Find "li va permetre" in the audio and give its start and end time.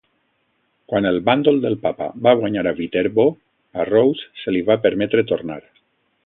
4.57-5.27